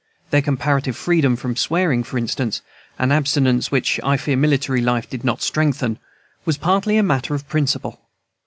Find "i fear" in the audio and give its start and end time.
4.03-4.35